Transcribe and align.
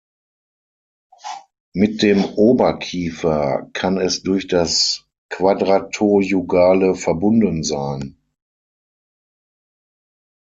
Mit 1.75 2.01
dem 2.01 2.25
Oberkiefer 2.25 3.69
kann 3.73 3.99
es 3.99 4.23
durch 4.23 4.47
das 4.47 5.05
Quadratojugale 5.29 6.95
verbunden 6.95 7.61
sein. 7.63 8.17